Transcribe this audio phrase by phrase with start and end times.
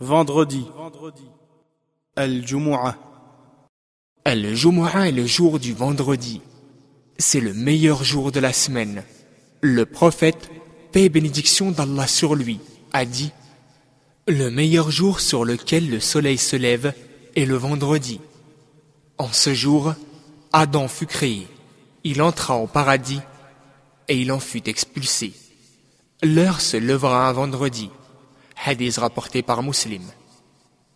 [0.00, 0.64] Vendredi.
[2.14, 2.96] Al-Jumu'ah.
[4.24, 6.40] Al-Jumu'ah est le jour du vendredi.
[7.18, 9.02] C'est le meilleur jour de la semaine.
[9.60, 10.52] Le prophète,
[10.92, 12.60] paix et bénédiction d'Allah sur lui,
[12.92, 13.32] a dit
[14.28, 16.94] Le meilleur jour sur lequel le soleil se lève
[17.34, 18.20] est le vendredi.
[19.18, 19.94] En ce jour,
[20.52, 21.48] Adam fut créé.
[22.04, 23.20] Il entra au paradis
[24.06, 25.32] et il en fut expulsé.
[26.22, 27.90] L'heure se levera un vendredi.
[28.65, 30.01] Hadith rapporté par Muslim.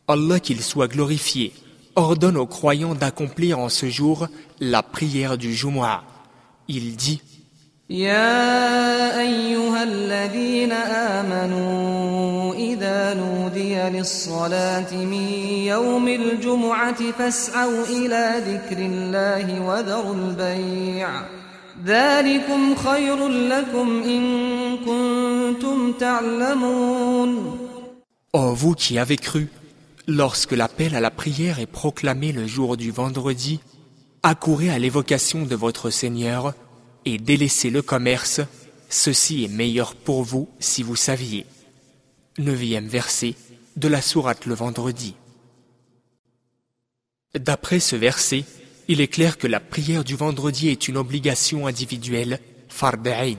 [0.07, 1.53] Allah qu'il soit glorifié
[1.95, 4.27] ordonne aux croyants d'accomplir en ce jour
[4.59, 6.03] la prière du Jumu'ah.
[6.67, 7.21] Il dit
[7.89, 10.71] يا أيها الذين
[11.15, 15.27] آمنوا إذا نودي للصلاة من
[15.71, 21.09] يوم الجمعة فاسعوا إلى ذكر الله وذروا البيع
[21.85, 24.23] ذلكم خير لكم إن
[24.77, 27.30] كنتم تعلمون
[28.34, 29.48] Ô vous qui avez cru,
[30.06, 33.60] lorsque l'appel à la prière est proclamé le jour du vendredi,
[34.22, 36.54] accourez à l'évocation de votre Seigneur
[37.04, 38.40] et délaissez le commerce,
[38.88, 41.44] ceci est meilleur pour vous si vous saviez.
[42.38, 43.34] Neuvième verset
[43.76, 45.14] de la sourate le vendredi.
[47.34, 48.44] D'après ce verset,
[48.88, 53.36] il est clair que la prière du vendredi est une obligation individuelle, farda'in.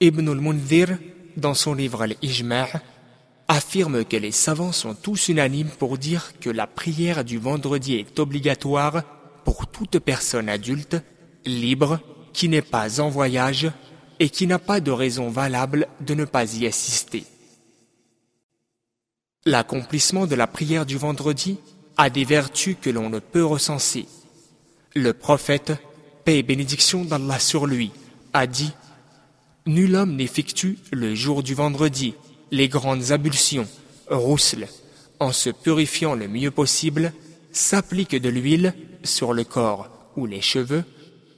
[0.00, 0.98] Ibn al-Mundhir,
[1.36, 2.80] dans son livre Al-Ijma',
[3.50, 8.20] affirme que les savants sont tous unanimes pour dire que la prière du vendredi est
[8.20, 9.02] obligatoire
[9.44, 10.96] pour toute personne adulte,
[11.44, 11.98] libre,
[12.32, 13.68] qui n'est pas en voyage
[14.20, 17.24] et qui n'a pas de raison valable de ne pas y assister.
[19.44, 21.58] L'accomplissement de la prière du vendredi
[21.96, 24.06] a des vertus que l'on ne peut recenser.
[24.94, 25.72] Le prophète,
[26.24, 27.90] paix et bénédiction d'Allah sur lui,
[28.32, 28.70] a dit
[29.66, 32.14] Nul homme n'effectue le jour du vendredi
[32.50, 33.66] les grandes ablutions,
[34.08, 34.68] roussel,
[35.18, 37.12] en se purifiant le mieux possible,
[37.52, 40.84] s'applique de l'huile sur le corps ou les cheveux,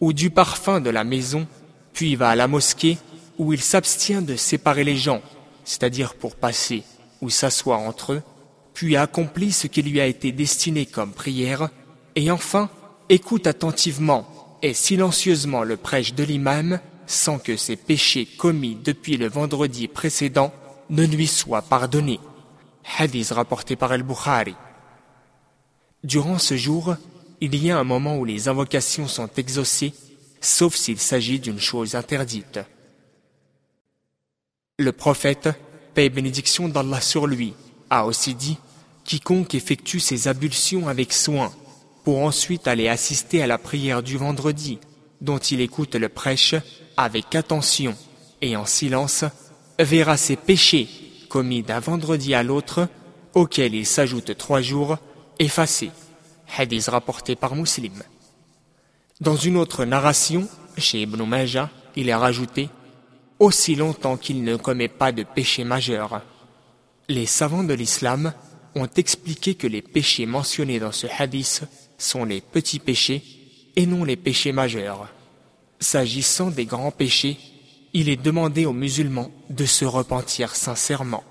[0.00, 1.46] ou du parfum de la maison,
[1.92, 2.98] puis va à la mosquée
[3.38, 5.22] où il s'abstient de séparer les gens,
[5.64, 6.82] c'est-à-dire pour passer
[7.20, 8.22] ou s'asseoir entre eux,
[8.74, 11.68] puis accomplit ce qui lui a été destiné comme prière,
[12.16, 12.70] et enfin
[13.08, 19.28] écoute attentivement et silencieusement le prêche de l'imam sans que ses péchés commis depuis le
[19.28, 20.52] vendredi précédent
[20.90, 22.20] ne lui soient pardonnés.
[22.98, 24.54] Hadith rapporté par Al-Bukhari.
[26.04, 26.96] Durant ce jour,
[27.40, 29.94] il y a un moment où les invocations sont exaucées,
[30.40, 32.60] sauf s'il s'agit d'une chose interdite.
[34.78, 35.48] Le prophète,
[35.94, 37.54] paix et bénédiction d'Allah sur lui,
[37.90, 38.58] a aussi dit
[39.04, 41.52] Quiconque effectue ses ablutions avec soin,
[42.04, 44.78] pour ensuite aller assister à la prière du vendredi,
[45.20, 46.54] dont il écoute le prêche
[46.96, 47.96] avec attention
[48.40, 49.24] et en silence,
[49.78, 50.88] verra ses péchés
[51.28, 52.88] commis d'un vendredi à l'autre,
[53.34, 54.98] auxquels il s'ajoute trois jours,
[55.38, 55.90] effacés.
[56.56, 58.02] Hadith rapporté par Muslim.
[59.20, 60.46] Dans une autre narration,
[60.76, 62.68] chez Ibn Majah, il est rajouté
[63.38, 66.22] aussi longtemps qu'il ne commet pas de péché majeur.
[67.08, 68.32] Les savants de l'islam
[68.74, 71.64] ont expliqué que les péchés mentionnés dans ce hadith
[71.98, 73.22] sont les petits péchés
[73.74, 75.08] et non les péchés majeurs.
[75.80, 77.38] S'agissant des grands péchés,
[77.94, 81.24] il est demandé aux musulmans de se repentir sincèrement.